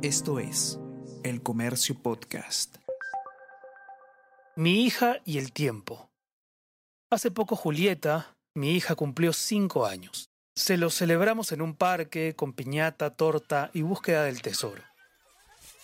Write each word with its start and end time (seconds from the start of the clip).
Esto 0.00 0.38
es 0.38 0.78
El 1.24 1.42
Comercio 1.42 2.00
Podcast. 2.00 2.76
Mi 4.54 4.84
hija 4.84 5.16
y 5.24 5.38
el 5.38 5.52
tiempo. 5.52 6.08
Hace 7.10 7.32
poco 7.32 7.56
Julieta, 7.56 8.36
mi 8.54 8.76
hija, 8.76 8.94
cumplió 8.94 9.32
cinco 9.32 9.86
años. 9.86 10.30
Se 10.54 10.76
lo 10.76 10.90
celebramos 10.90 11.50
en 11.50 11.62
un 11.62 11.74
parque 11.74 12.36
con 12.36 12.52
piñata, 12.52 13.16
torta 13.16 13.72
y 13.74 13.82
búsqueda 13.82 14.22
del 14.22 14.40
tesoro. 14.40 14.84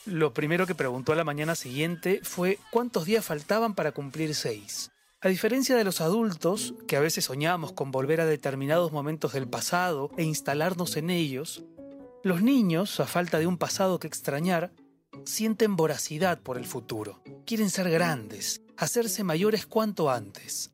Lo 0.06 0.32
primero 0.32 0.64
que 0.68 0.76
preguntó 0.76 1.12
a 1.12 1.16
la 1.16 1.24
mañana 1.24 1.56
siguiente 1.56 2.20
fue 2.22 2.60
cuántos 2.70 3.06
días 3.06 3.24
faltaban 3.24 3.74
para 3.74 3.90
cumplir 3.90 4.36
seis. 4.36 4.92
A 5.22 5.28
diferencia 5.28 5.74
de 5.74 5.82
los 5.82 6.00
adultos, 6.00 6.74
que 6.86 6.96
a 6.96 7.00
veces 7.00 7.24
soñamos 7.24 7.72
con 7.72 7.90
volver 7.90 8.20
a 8.20 8.26
determinados 8.26 8.92
momentos 8.92 9.32
del 9.32 9.48
pasado 9.48 10.12
e 10.16 10.22
instalarnos 10.22 10.96
en 10.96 11.10
ellos, 11.10 11.64
los 12.24 12.40
niños, 12.40 12.98
a 13.00 13.06
falta 13.06 13.38
de 13.38 13.46
un 13.46 13.58
pasado 13.58 14.00
que 14.00 14.06
extrañar, 14.06 14.72
sienten 15.26 15.76
voracidad 15.76 16.40
por 16.40 16.56
el 16.56 16.64
futuro. 16.64 17.22
Quieren 17.44 17.68
ser 17.68 17.90
grandes, 17.90 18.62
hacerse 18.78 19.22
mayores 19.22 19.66
cuanto 19.66 20.10
antes. 20.10 20.72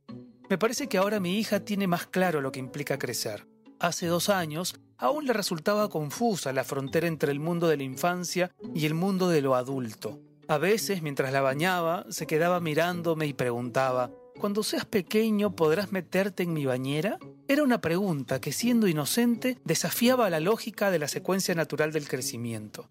Me 0.49 0.59
parece 0.59 0.89
que 0.89 0.97
ahora 0.97 1.19
mi 1.19 1.39
hija 1.39 1.61
tiene 1.61 1.89
más 1.89 2.07
claro 2.07 2.41
lo 2.41 2.53
que 2.53 2.61
implica 2.61 2.99
crecer. 2.99 3.49
Hace 3.81 4.07
dos 4.07 4.29
años 4.29 4.77
aún 4.97 5.27
le 5.27 5.33
resultaba 5.33 5.89
confusa 5.89 6.53
la 6.53 6.63
frontera 6.63 7.09
entre 7.09 7.33
el 7.33 7.41
mundo 7.41 7.67
de 7.67 7.79
la 7.79 7.83
infancia 7.83 8.53
y 8.73 8.87
el 8.87 8.95
mundo 8.95 9.29
de 9.29 9.43
lo 9.43 9.57
adulto. 9.57 10.21
A 10.47 10.59
veces, 10.59 11.03
mientras 11.03 11.33
la 11.33 11.41
bañaba, 11.41 12.07
se 12.11 12.29
quedaba 12.29 12.61
mirándome 12.61 13.27
y 13.27 13.33
preguntaba, 13.33 14.13
¿Cuando 14.39 14.63
seas 14.63 14.87
pequeño 14.87 15.55
podrás 15.55 15.93
meterte 15.93 16.45
en 16.45 16.53
mi 16.53 16.65
bañera? 16.65 17.19
Era 17.51 17.65
una 17.65 17.81
pregunta 17.81 18.41
que 18.41 18.53
siendo 18.53 18.87
inocente 18.87 19.59
desafiaba 19.65 20.31
la 20.31 20.39
lógica 20.39 20.93
de 20.93 21.01
la 21.01 21.09
secuencia 21.09 21.53
natural 21.53 21.91
del 21.91 22.07
crecimiento. 22.07 22.87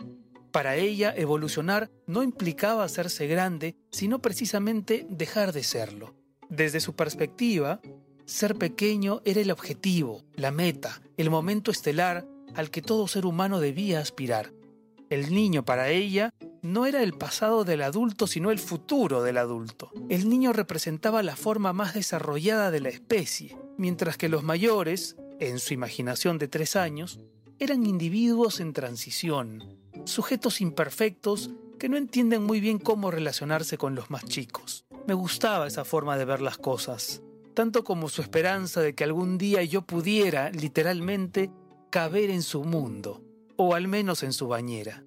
Para 0.51 0.75
ella, 0.75 1.13
evolucionar 1.15 1.89
no 2.07 2.23
implicaba 2.23 2.83
hacerse 2.83 3.25
grande, 3.27 3.77
sino 3.89 4.19
precisamente 4.19 5.07
dejar 5.09 5.53
de 5.53 5.63
serlo. 5.63 6.13
Desde 6.49 6.81
su 6.81 6.93
perspectiva, 6.93 7.79
ser 8.25 8.55
pequeño 8.55 9.21
era 9.23 9.39
el 9.39 9.51
objetivo, 9.51 10.25
la 10.35 10.51
meta, 10.51 11.01
el 11.15 11.29
momento 11.29 11.71
estelar 11.71 12.27
al 12.53 12.69
que 12.69 12.81
todo 12.81 13.07
ser 13.07 13.25
humano 13.25 13.61
debía 13.61 14.01
aspirar. 14.01 14.51
El 15.09 15.33
niño 15.33 15.65
para 15.65 15.89
ella 15.89 16.35
no 16.61 16.85
era 16.85 17.01
el 17.01 17.13
pasado 17.13 17.63
del 17.63 17.81
adulto, 17.81 18.27
sino 18.27 18.51
el 18.51 18.59
futuro 18.59 19.23
del 19.23 19.37
adulto. 19.37 19.91
El 20.07 20.29
niño 20.29 20.53
representaba 20.53 21.23
la 21.23 21.35
forma 21.35 21.73
más 21.73 21.95
desarrollada 21.95 22.69
de 22.69 22.79
la 22.79 22.89
especie, 22.89 23.57
mientras 23.77 24.17
que 24.17 24.29
los 24.29 24.43
mayores, 24.43 25.15
en 25.39 25.57
su 25.57 25.73
imaginación 25.73 26.37
de 26.37 26.47
tres 26.47 26.75
años, 26.75 27.19
eran 27.57 27.87
individuos 27.87 28.59
en 28.59 28.71
transición, 28.71 29.79
sujetos 30.05 30.61
imperfectos 30.61 31.49
que 31.79 31.89
no 31.89 31.97
entienden 31.97 32.43
muy 32.43 32.59
bien 32.59 32.77
cómo 32.77 33.09
relacionarse 33.09 33.79
con 33.79 33.95
los 33.95 34.11
más 34.11 34.25
chicos. 34.25 34.85
Me 35.07 35.15
gustaba 35.15 35.65
esa 35.65 35.85
forma 35.85 36.17
de 36.17 36.25
ver 36.25 36.41
las 36.41 36.59
cosas, 36.59 37.23
tanto 37.55 37.83
como 37.83 38.09
su 38.09 38.21
esperanza 38.21 38.81
de 38.81 38.93
que 38.93 39.05
algún 39.05 39.39
día 39.39 39.63
yo 39.63 39.81
pudiera, 39.81 40.51
literalmente, 40.51 41.49
caber 41.89 42.29
en 42.29 42.43
su 42.43 42.63
mundo, 42.63 43.23
o 43.61 43.75
al 43.75 43.89
menos 43.89 44.23
en 44.23 44.31
su 44.31 44.47
bañera. 44.47 45.03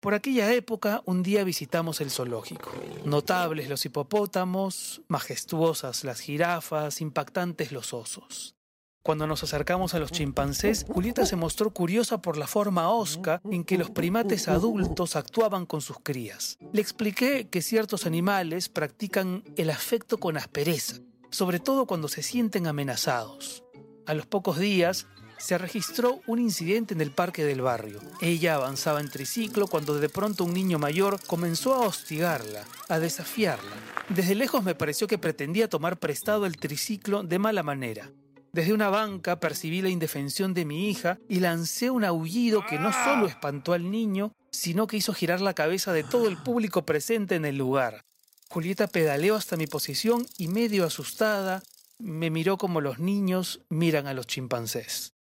Por 0.00 0.14
aquella 0.14 0.52
época, 0.52 1.02
un 1.04 1.22
día 1.22 1.44
visitamos 1.44 2.00
el 2.00 2.10
zoológico. 2.10 2.72
Notables 3.04 3.68
los 3.68 3.84
hipopótamos, 3.86 5.02
majestuosas 5.06 6.02
las 6.02 6.18
jirafas, 6.18 7.00
impactantes 7.00 7.70
los 7.70 7.94
osos. 7.94 8.56
Cuando 9.04 9.28
nos 9.28 9.44
acercamos 9.44 9.94
a 9.94 10.00
los 10.00 10.10
chimpancés, 10.10 10.84
Julieta 10.88 11.24
se 11.26 11.36
mostró 11.36 11.70
curiosa 11.70 12.20
por 12.20 12.36
la 12.36 12.48
forma 12.48 12.90
osca 12.90 13.40
en 13.44 13.62
que 13.62 13.78
los 13.78 13.90
primates 13.90 14.48
adultos 14.48 15.14
actuaban 15.14 15.64
con 15.64 15.82
sus 15.82 16.00
crías. 16.00 16.58
Le 16.72 16.80
expliqué 16.80 17.48
que 17.48 17.62
ciertos 17.62 18.04
animales 18.04 18.68
practican 18.68 19.44
el 19.56 19.70
afecto 19.70 20.18
con 20.18 20.36
aspereza, 20.36 20.96
sobre 21.30 21.60
todo 21.60 21.86
cuando 21.86 22.08
se 22.08 22.24
sienten 22.24 22.66
amenazados. 22.66 23.62
A 24.06 24.14
los 24.14 24.26
pocos 24.26 24.58
días, 24.58 25.06
se 25.38 25.58
registró 25.58 26.20
un 26.26 26.38
incidente 26.38 26.94
en 26.94 27.00
el 27.00 27.10
parque 27.10 27.44
del 27.44 27.60
barrio. 27.60 28.00
Ella 28.20 28.54
avanzaba 28.54 29.00
en 29.00 29.10
triciclo 29.10 29.66
cuando 29.66 29.98
de 29.98 30.08
pronto 30.08 30.44
un 30.44 30.54
niño 30.54 30.78
mayor 30.78 31.18
comenzó 31.26 31.74
a 31.74 31.86
hostigarla, 31.86 32.64
a 32.88 32.98
desafiarla. 32.98 33.76
Desde 34.08 34.34
lejos 34.34 34.64
me 34.64 34.74
pareció 34.74 35.06
que 35.06 35.18
pretendía 35.18 35.68
tomar 35.68 35.98
prestado 35.98 36.46
el 36.46 36.56
triciclo 36.56 37.22
de 37.22 37.38
mala 37.38 37.62
manera. 37.62 38.10
Desde 38.52 38.72
una 38.72 38.88
banca 38.88 39.38
percibí 39.38 39.82
la 39.82 39.90
indefensión 39.90 40.54
de 40.54 40.64
mi 40.64 40.88
hija 40.88 41.18
y 41.28 41.40
lancé 41.40 41.90
un 41.90 42.04
aullido 42.04 42.64
que 42.64 42.78
no 42.78 42.92
solo 42.92 43.26
espantó 43.26 43.74
al 43.74 43.90
niño, 43.90 44.32
sino 44.50 44.86
que 44.86 44.96
hizo 44.96 45.12
girar 45.12 45.42
la 45.42 45.52
cabeza 45.52 45.92
de 45.92 46.04
todo 46.04 46.28
el 46.28 46.38
público 46.38 46.86
presente 46.86 47.34
en 47.34 47.44
el 47.44 47.58
lugar. 47.58 48.04
Julieta 48.48 48.86
pedaleó 48.86 49.34
hasta 49.34 49.56
mi 49.56 49.66
posición 49.66 50.26
y 50.38 50.48
medio 50.48 50.86
asustada 50.86 51.62
me 51.98 52.30
miró 52.30 52.56
como 52.56 52.80
los 52.80 52.98
niños 52.98 53.60
miran 53.68 54.06
a 54.06 54.14
los 54.14 54.26
chimpancés. 54.26 55.15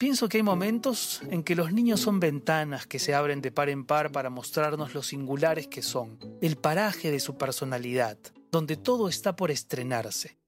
Pienso 0.00 0.30
que 0.30 0.38
hay 0.38 0.42
momentos 0.42 1.20
en 1.28 1.42
que 1.42 1.54
los 1.54 1.74
niños 1.74 2.00
son 2.00 2.20
ventanas 2.20 2.86
que 2.86 2.98
se 2.98 3.14
abren 3.14 3.42
de 3.42 3.52
par 3.52 3.68
en 3.68 3.84
par 3.84 4.10
para 4.10 4.30
mostrarnos 4.30 4.94
lo 4.94 5.02
singulares 5.02 5.66
que 5.66 5.82
son, 5.82 6.18
el 6.40 6.56
paraje 6.56 7.10
de 7.10 7.20
su 7.20 7.36
personalidad, 7.36 8.16
donde 8.50 8.78
todo 8.78 9.10
está 9.10 9.36
por 9.36 9.50
estrenarse. 9.50 10.38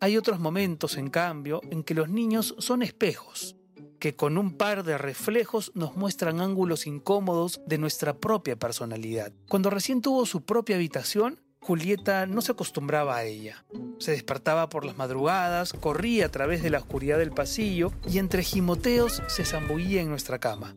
Hay 0.00 0.18
otros 0.18 0.38
momentos, 0.38 0.98
en 0.98 1.08
cambio, 1.08 1.62
en 1.70 1.82
que 1.82 1.94
los 1.94 2.10
niños 2.10 2.54
son 2.58 2.82
espejos, 2.82 3.56
que 3.98 4.16
con 4.16 4.36
un 4.36 4.58
par 4.58 4.84
de 4.84 4.98
reflejos 4.98 5.72
nos 5.74 5.96
muestran 5.96 6.42
ángulos 6.42 6.86
incómodos 6.86 7.62
de 7.66 7.78
nuestra 7.78 8.18
propia 8.18 8.56
personalidad. 8.56 9.32
Cuando 9.48 9.70
recién 9.70 10.02
tuvo 10.02 10.26
su 10.26 10.44
propia 10.44 10.76
habitación, 10.76 11.40
Julieta 11.60 12.26
no 12.26 12.40
se 12.40 12.52
acostumbraba 12.52 13.16
a 13.16 13.24
ella. 13.24 13.64
Se 13.98 14.12
despertaba 14.12 14.68
por 14.68 14.84
las 14.84 14.96
madrugadas, 14.96 15.72
corría 15.74 16.26
a 16.26 16.30
través 16.30 16.62
de 16.62 16.70
la 16.70 16.78
oscuridad 16.78 17.18
del 17.18 17.32
pasillo 17.32 17.92
y 18.08 18.18
entre 18.18 18.42
gimoteos 18.42 19.22
se 19.28 19.44
zambullía 19.44 20.00
en 20.00 20.08
nuestra 20.08 20.38
cama. 20.38 20.74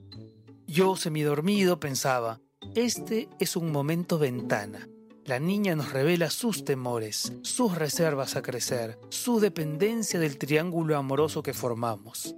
Yo, 0.68 0.96
semidormido, 0.96 1.80
pensaba, 1.80 2.42
este 2.76 3.30
es 3.40 3.56
un 3.56 3.72
momento 3.72 4.20
ventana. 4.20 4.88
La 5.26 5.40
niña 5.40 5.74
nos 5.76 5.94
revela 5.94 6.30
sus 6.30 6.66
temores, 6.66 7.32
sus 7.44 7.76
reservas 7.78 8.36
a 8.36 8.42
crecer, 8.42 9.00
su 9.10 9.40
dependencia 9.40 10.20
del 10.20 10.38
triángulo 10.38 10.98
amoroso 10.98 11.44
que 11.44 11.54
formamos. 11.54 12.36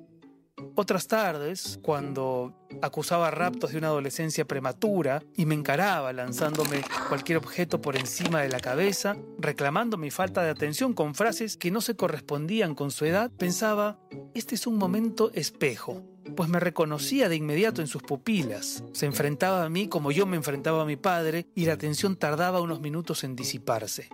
Otras 0.77 1.07
tardes, 1.07 1.79
cuando 1.81 2.53
acusaba 2.81 3.31
raptos 3.31 3.71
de 3.71 3.77
una 3.77 3.87
adolescencia 3.87 4.45
prematura 4.45 5.23
y 5.35 5.45
me 5.45 5.55
encaraba 5.55 6.11
lanzándome 6.11 6.81
cualquier 7.07 7.37
objeto 7.37 7.81
por 7.81 7.95
encima 7.95 8.41
de 8.41 8.49
la 8.49 8.59
cabeza, 8.59 9.15
reclamando 9.37 9.97
mi 9.97 10.11
falta 10.11 10.43
de 10.43 10.49
atención 10.49 10.93
con 10.93 11.15
frases 11.15 11.55
que 11.55 11.71
no 11.71 11.79
se 11.81 11.95
correspondían 11.95 12.75
con 12.75 12.91
su 12.91 13.05
edad, 13.05 13.31
pensaba, 13.31 13.99
este 14.33 14.55
es 14.55 14.67
un 14.67 14.77
momento 14.77 15.31
espejo, 15.33 16.03
pues 16.35 16.49
me 16.49 16.59
reconocía 16.59 17.29
de 17.29 17.35
inmediato 17.35 17.81
en 17.81 17.87
sus 17.87 18.03
pupilas. 18.03 18.83
Se 18.93 19.05
enfrentaba 19.05 19.63
a 19.63 19.69
mí 19.69 19.87
como 19.87 20.11
yo 20.11 20.25
me 20.25 20.37
enfrentaba 20.37 20.81
a 20.81 20.85
mi 20.85 20.97
padre 20.97 21.47
y 21.55 21.65
la 21.65 21.73
atención 21.73 22.17
tardaba 22.17 22.61
unos 22.61 22.81
minutos 22.81 23.23
en 23.23 23.35
disiparse. 23.35 24.09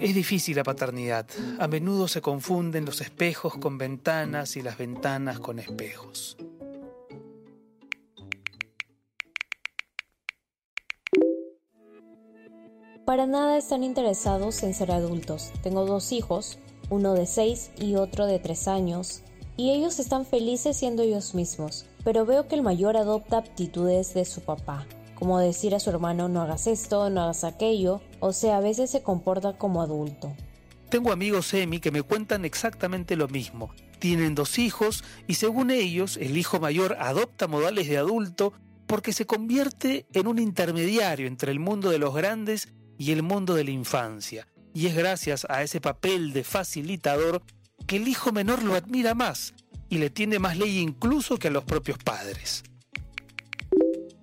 Es 0.00 0.14
difícil 0.14 0.56
la 0.56 0.64
paternidad. 0.64 1.26
A 1.58 1.68
menudo 1.68 2.08
se 2.08 2.22
confunden 2.22 2.86
los 2.86 3.02
espejos 3.02 3.58
con 3.58 3.76
ventanas 3.76 4.56
y 4.56 4.62
las 4.62 4.78
ventanas 4.78 5.38
con 5.40 5.58
espejos. 5.58 6.38
Para 13.04 13.26
nada 13.26 13.58
están 13.58 13.84
interesados 13.84 14.62
en 14.62 14.72
ser 14.72 14.90
adultos. 14.90 15.52
Tengo 15.62 15.84
dos 15.84 16.12
hijos, 16.12 16.58
uno 16.88 17.12
de 17.12 17.26
seis 17.26 17.70
y 17.78 17.96
otro 17.96 18.24
de 18.24 18.38
tres 18.38 18.68
años, 18.68 19.22
y 19.58 19.70
ellos 19.70 19.98
están 19.98 20.24
felices 20.24 20.78
siendo 20.78 21.02
ellos 21.02 21.34
mismos, 21.34 21.84
pero 22.04 22.24
veo 22.24 22.48
que 22.48 22.54
el 22.54 22.62
mayor 22.62 22.96
adopta 22.96 23.36
aptitudes 23.36 24.14
de 24.14 24.24
su 24.24 24.40
papá, 24.40 24.86
como 25.20 25.38
decir 25.38 25.74
a 25.74 25.80
su 25.80 25.90
hermano 25.90 26.30
no 26.30 26.40
hagas 26.40 26.66
esto, 26.66 27.10
no 27.10 27.22
hagas 27.22 27.44
aquello, 27.44 28.00
o 28.20 28.32
sea, 28.32 28.56
a 28.56 28.60
veces 28.60 28.90
se 28.90 29.02
comporta 29.02 29.52
como 29.52 29.82
adulto. 29.82 30.34
Tengo 30.88 31.12
amigos 31.12 31.52
Emi 31.52 31.78
que 31.78 31.90
me 31.90 32.02
cuentan 32.02 32.46
exactamente 32.46 33.16
lo 33.16 33.28
mismo. 33.28 33.70
Tienen 33.98 34.34
dos 34.34 34.58
hijos 34.58 35.04
y 35.28 35.34
según 35.34 35.70
ellos 35.70 36.16
el 36.16 36.38
hijo 36.38 36.58
mayor 36.58 36.96
adopta 36.98 37.46
modales 37.46 37.86
de 37.86 37.98
adulto 37.98 38.54
porque 38.86 39.12
se 39.12 39.26
convierte 39.26 40.06
en 40.14 40.26
un 40.26 40.38
intermediario 40.38 41.28
entre 41.28 41.52
el 41.52 41.60
mundo 41.60 41.90
de 41.90 41.98
los 41.98 42.14
grandes 42.14 42.72
y 42.98 43.12
el 43.12 43.22
mundo 43.22 43.54
de 43.54 43.64
la 43.64 43.70
infancia. 43.72 44.48
Y 44.72 44.86
es 44.86 44.96
gracias 44.96 45.46
a 45.50 45.62
ese 45.62 45.82
papel 45.82 46.32
de 46.32 46.44
facilitador 46.44 47.42
que 47.86 47.96
el 47.96 48.08
hijo 48.08 48.32
menor 48.32 48.62
lo 48.62 48.74
admira 48.74 49.14
más 49.14 49.52
y 49.90 49.98
le 49.98 50.08
tiene 50.08 50.38
más 50.38 50.56
ley 50.56 50.78
incluso 50.78 51.36
que 51.36 51.48
a 51.48 51.50
los 51.50 51.64
propios 51.64 51.98
padres. 51.98 52.64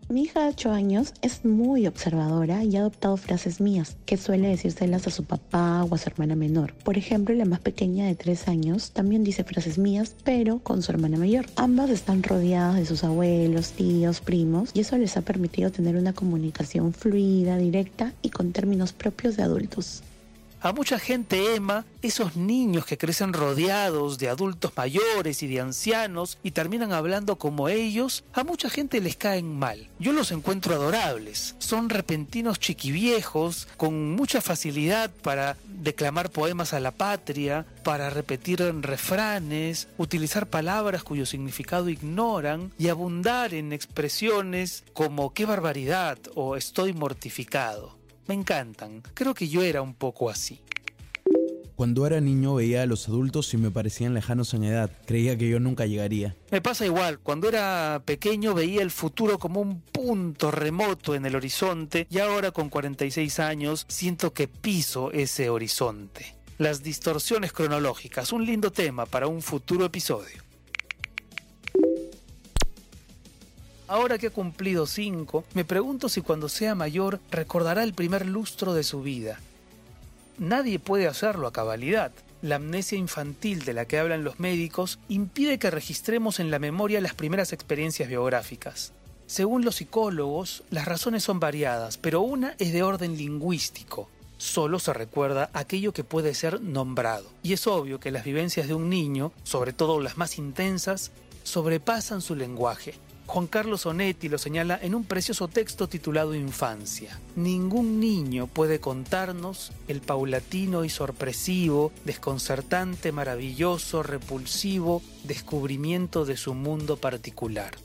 Mi 0.10 0.22
hija 0.22 0.44
de 0.44 0.48
8 0.52 0.72
años 0.72 1.14
es 1.22 1.44
muy 1.44 1.86
observadora 1.86 2.64
y 2.64 2.78
ha 2.78 2.80
adoptado 2.80 3.18
frases 3.18 3.60
mías 3.60 3.98
que 4.06 4.16
suele 4.16 4.48
decírselas 4.48 5.06
a 5.06 5.12
su 5.12 5.26
papá 5.26 5.84
o 5.84 5.94
a 5.94 5.98
su 5.98 6.10
hermana 6.10 6.34
menor. 6.34 6.74
Por 6.76 6.98
ejemplo, 6.98 7.36
la 7.36 7.44
más 7.44 7.60
pequeña 7.60 8.06
de 8.06 8.16
3 8.16 8.48
años 8.48 8.92
también 8.92 9.26
dice 9.26 9.44
frases 9.44 9.78
mías, 9.78 10.16
pero 10.24 10.60
con 10.60 10.82
su 10.82 10.94
hermana 10.94 11.18
mayor. 11.18 11.48
Ambas 11.58 11.90
están 11.90 12.24
rodeadas 12.24 12.78
de 12.78 12.86
sus 12.86 13.04
abuelos, 13.04 13.72
tíos, 13.72 14.22
primos 14.22 14.70
y 14.74 14.80
eso 14.80 14.98
les 14.98 15.18
ha 15.18 15.24
permitido 15.24 15.72
tener 15.72 15.98
una 15.98 16.14
comunicación 16.14 16.94
fluida, 16.94 17.58
directa 17.58 18.14
y 18.22 18.30
con 18.30 18.54
términos 18.54 18.94
propios 18.94 19.36
de 19.36 19.44
adultos. 19.44 20.04
A 20.60 20.72
mucha 20.72 20.98
gente 20.98 21.54
Emma, 21.54 21.86
esos 22.02 22.36
niños 22.36 22.86
que 22.86 22.98
crecen 22.98 23.32
rodeados 23.32 24.18
de 24.18 24.28
adultos 24.28 24.72
mayores 24.76 25.44
y 25.44 25.48
de 25.48 25.62
ancianos 25.62 26.40
y 26.42 26.52
terminan 26.52 26.94
hablando 26.94 27.36
como 27.36 27.70
ellos, 27.70 28.24
a 28.34 28.44
mucha 28.44 28.68
gente 28.68 29.00
les 29.00 29.16
caen 29.16 29.58
mal. 29.58 29.88
Yo 30.00 30.14
los 30.14 30.32
encuentro 30.32 30.74
adorables. 30.74 31.56
Son 31.60 31.90
repentinos 31.90 32.60
chiquiviejos, 32.60 33.68
con 33.78 34.16
mucha 34.16 34.42
facilidad 34.42 35.12
para 35.22 35.58
declamar 35.66 36.32
poemas 36.32 36.74
a 36.74 36.80
la 36.80 36.92
patria, 36.92 37.68
para 37.84 38.10
repetir 38.10 38.60
refranes, 38.82 39.88
utilizar 39.98 40.48
palabras 40.48 41.04
cuyo 41.04 41.28
significado 41.28 41.88
ignoran 41.90 42.72
y 42.80 42.88
abundar 42.88 43.54
en 43.54 43.74
expresiones 43.74 44.84
como 44.94 45.34
qué 45.34 45.46
barbaridad 45.46 46.18
o 46.34 46.56
estoy 46.56 46.94
mortificado 46.94 47.97
me 48.28 48.36
encantan. 48.36 49.02
Creo 49.14 49.34
que 49.34 49.48
yo 49.48 49.62
era 49.64 49.82
un 49.82 49.94
poco 49.94 50.30
así. 50.30 50.62
Cuando 51.78 52.08
era 52.08 52.20
niño 52.20 52.56
veía 52.56 52.82
a 52.82 52.86
los 52.88 53.08
adultos 53.08 53.54
y 53.54 53.58
me 53.58 53.70
parecían 53.70 54.16
lejanos 54.16 54.56
en 54.56 54.64
edad. 54.64 54.90
Creía 55.06 55.38
que 55.38 55.48
yo 55.48 55.60
nunca 55.60 55.86
llegaría. 55.86 56.36
Me 56.50 56.60
pasa 56.60 56.88
igual. 56.88 57.20
Cuando 57.20 57.48
era 57.48 58.02
pequeño 58.04 58.56
veía 58.56 58.82
el 58.82 58.90
futuro 58.90 59.38
como 59.38 59.62
un 59.62 59.82
punto 59.82 60.50
remoto 60.50 61.14
en 61.14 61.28
el 61.28 61.36
horizonte 61.36 62.08
y 62.10 62.18
ahora 62.18 62.50
con 62.50 62.70
46 62.70 63.40
años 63.40 63.86
siento 63.90 64.34
que 64.34 64.48
piso 64.48 65.12
ese 65.12 65.52
horizonte. 65.52 66.36
Las 66.58 66.82
distorsiones 66.82 67.54
cronológicas, 67.54 68.32
un 68.34 68.44
lindo 68.44 68.72
tema 68.72 69.06
para 69.06 69.28
un 69.28 69.44
futuro 69.44 69.86
episodio. 69.86 70.47
Ahora 73.90 74.18
que 74.18 74.28
ha 74.28 74.32
cumplido 74.32 74.86
cinco, 74.86 75.46
me 75.54 75.64
pregunto 75.64 76.10
si 76.10 76.20
cuando 76.22 76.50
sea 76.50 76.76
mayor 76.76 77.22
recordará 77.32 77.84
el 77.84 77.94
primer 77.94 78.26
lustro 78.26 78.74
de 78.74 78.84
su 78.84 79.02
vida. 79.02 79.40
Nadie 80.38 80.78
puede 80.78 81.08
hacerlo 81.08 81.48
a 81.48 81.54
cabalidad. 81.54 82.12
La 82.42 82.58
amnesia 82.58 82.98
infantil 82.98 83.64
de 83.64 83.74
la 83.74 83.86
que 83.86 83.98
hablan 83.98 84.26
los 84.26 84.42
médicos 84.42 85.00
impide 85.08 85.58
que 85.58 85.72
registremos 85.72 86.42
en 86.42 86.52
la 86.52 86.60
memoria 86.60 87.00
las 87.00 87.14
primeras 87.14 87.54
experiencias 87.54 88.10
biográficas. 88.10 88.92
Según 89.26 89.64
los 89.64 89.78
psicólogos, 89.78 90.64
las 90.70 90.86
razones 90.86 91.24
son 91.24 91.40
variadas, 91.40 91.98
pero 91.98 92.22
una 92.22 92.56
es 92.60 92.74
de 92.74 92.84
orden 92.84 93.18
lingüístico. 93.18 94.10
Solo 94.38 94.80
se 94.80 94.94
recuerda 94.94 95.50
aquello 95.54 95.94
que 95.94 96.04
puede 96.04 96.34
ser 96.34 96.62
nombrado. 96.62 97.26
Y 97.42 97.54
es 97.54 97.66
obvio 97.68 98.02
que 98.02 98.12
las 98.12 98.26
vivencias 98.26 98.68
de 98.68 98.74
un 98.74 98.90
niño, 98.90 99.32
sobre 99.44 99.72
todo 99.72 100.02
las 100.02 100.18
más 100.18 100.38
intensas, 100.38 101.12
sobrepasan 101.44 102.22
su 102.22 102.36
lenguaje 102.36 102.96
Juan 103.28 103.48
Carlos 103.48 103.86
Onetti 103.86 104.30
lo 104.30 104.38
señala 104.38 104.80
en 104.82 104.96
un 104.96 105.04
precioso 105.04 105.50
texto 105.50 105.90
titulado 105.90 106.34
Infancia. 106.34 107.20
Ningún 107.36 108.00
niño 108.00 108.48
puede 108.48 108.80
contarnos 108.80 109.74
el 109.90 110.00
paulatino 110.00 110.86
y 110.86 110.90
sorpresivo, 110.90 111.92
desconcertante, 112.06 113.12
maravilloso, 113.12 114.02
repulsivo 114.02 115.02
descubrimiento 115.26 116.24
de 116.24 116.38
su 116.38 116.54
mundo 116.54 116.96
particular. 116.96 117.76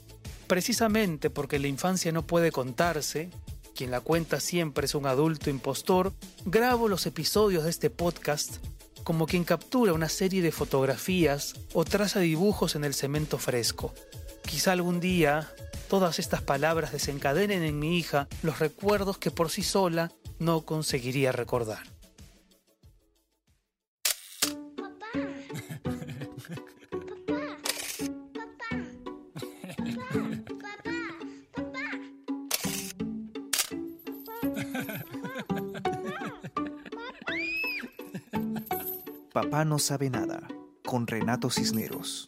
Precisamente 0.47 1.29
porque 1.29 1.59
la 1.59 1.67
infancia 1.67 2.13
no 2.13 2.25
puede 2.25 2.53
contarse, 2.53 3.29
quien 3.75 3.91
la 3.91 3.99
cuenta 3.99 4.39
siempre 4.39 4.85
es 4.85 4.95
un 4.95 5.05
adulto 5.05 5.49
impostor, 5.49 6.13
grabo 6.45 6.87
los 6.87 7.05
episodios 7.05 7.65
de 7.65 7.69
este 7.69 7.89
podcast 7.89 8.57
como 9.03 9.27
quien 9.27 9.43
captura 9.43 9.91
una 9.91 10.07
serie 10.07 10.41
de 10.41 10.53
fotografías 10.53 11.55
o 11.73 11.83
traza 11.83 12.21
dibujos 12.21 12.77
en 12.77 12.85
el 12.85 12.93
cemento 12.93 13.37
fresco 13.37 13.93
Quizá 14.53 14.73
algún 14.73 14.99
día 14.99 15.49
todas 15.89 16.19
estas 16.19 16.43
palabras 16.43 16.91
desencadenen 16.91 17.63
en 17.63 17.79
mi 17.79 17.97
hija 17.97 18.27
los 18.43 18.59
recuerdos 18.59 19.17
que 19.17 19.31
por 19.31 19.49
sí 19.49 19.63
sola 19.63 20.11
no 20.37 20.61
conseguiría 20.61 21.31
recordar. 21.31 21.79
Papá. 39.33 39.65
No 39.65 39.79
sabe 39.79 40.11
nada 40.11 40.47
con 40.85 41.07
Renato 41.07 41.49
Cisneros. 41.49 42.27